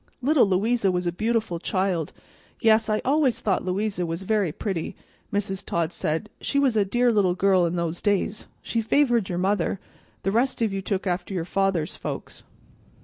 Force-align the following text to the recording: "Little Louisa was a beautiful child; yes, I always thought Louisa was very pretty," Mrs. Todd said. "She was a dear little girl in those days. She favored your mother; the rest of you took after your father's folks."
"Little 0.23 0.47
Louisa 0.47 0.91
was 0.91 1.05
a 1.05 1.11
beautiful 1.11 1.59
child; 1.59 2.11
yes, 2.59 2.89
I 2.89 3.03
always 3.05 3.39
thought 3.39 3.63
Louisa 3.63 4.03
was 4.03 4.23
very 4.23 4.51
pretty," 4.51 4.95
Mrs. 5.31 5.63
Todd 5.63 5.93
said. 5.93 6.27
"She 6.41 6.57
was 6.57 6.75
a 6.75 6.83
dear 6.83 7.11
little 7.11 7.35
girl 7.35 7.67
in 7.67 7.75
those 7.75 8.01
days. 8.01 8.47
She 8.63 8.81
favored 8.81 9.29
your 9.29 9.37
mother; 9.37 9.79
the 10.23 10.31
rest 10.31 10.59
of 10.63 10.73
you 10.73 10.81
took 10.81 11.05
after 11.05 11.35
your 11.35 11.45
father's 11.45 11.95
folks." 11.95 12.43